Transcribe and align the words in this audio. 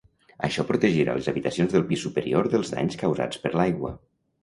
Això 0.45 0.63
protegirà 0.69 1.15
les 1.19 1.29
habitacions 1.33 1.77
del 1.77 1.87
pis 1.93 2.03
superior 2.07 2.53
dels 2.57 2.75
danys 2.79 3.01
causats 3.07 3.47
per 3.47 3.57
l'aigua. 3.61 3.99